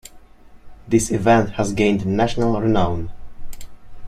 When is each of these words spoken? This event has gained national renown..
This 0.87 1.11
event 1.11 1.51
has 1.57 1.73
gained 1.73 2.07
national 2.07 2.59
renown.. 2.59 3.11